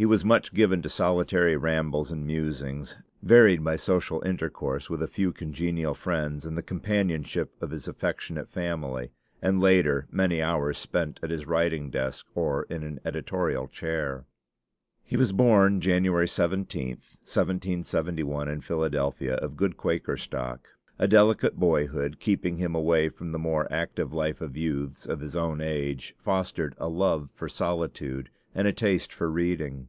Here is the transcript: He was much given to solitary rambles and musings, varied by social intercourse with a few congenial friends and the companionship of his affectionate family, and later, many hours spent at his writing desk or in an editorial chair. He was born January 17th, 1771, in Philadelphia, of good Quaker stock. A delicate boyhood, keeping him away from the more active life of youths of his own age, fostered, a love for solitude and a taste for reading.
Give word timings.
He 0.00 0.06
was 0.06 0.24
much 0.24 0.54
given 0.54 0.80
to 0.82 0.88
solitary 0.88 1.56
rambles 1.56 2.12
and 2.12 2.24
musings, 2.24 2.94
varied 3.20 3.64
by 3.64 3.74
social 3.74 4.22
intercourse 4.24 4.88
with 4.88 5.02
a 5.02 5.08
few 5.08 5.32
congenial 5.32 5.92
friends 5.92 6.46
and 6.46 6.56
the 6.56 6.62
companionship 6.62 7.52
of 7.60 7.72
his 7.72 7.88
affectionate 7.88 8.48
family, 8.48 9.10
and 9.42 9.58
later, 9.60 10.06
many 10.12 10.40
hours 10.40 10.78
spent 10.78 11.18
at 11.20 11.30
his 11.30 11.48
writing 11.48 11.90
desk 11.90 12.26
or 12.36 12.62
in 12.70 12.84
an 12.84 13.00
editorial 13.04 13.66
chair. 13.66 14.24
He 15.02 15.16
was 15.16 15.32
born 15.32 15.80
January 15.80 16.28
17th, 16.28 17.16
1771, 17.26 18.48
in 18.48 18.60
Philadelphia, 18.60 19.34
of 19.38 19.56
good 19.56 19.76
Quaker 19.76 20.16
stock. 20.16 20.68
A 21.00 21.08
delicate 21.08 21.56
boyhood, 21.56 22.20
keeping 22.20 22.58
him 22.58 22.72
away 22.76 23.08
from 23.08 23.32
the 23.32 23.38
more 23.40 23.66
active 23.72 24.12
life 24.12 24.40
of 24.40 24.56
youths 24.56 25.06
of 25.06 25.18
his 25.18 25.34
own 25.34 25.60
age, 25.60 26.14
fostered, 26.20 26.76
a 26.78 26.86
love 26.86 27.30
for 27.34 27.48
solitude 27.48 28.30
and 28.54 28.68
a 28.68 28.72
taste 28.72 29.12
for 29.12 29.28
reading. 29.28 29.74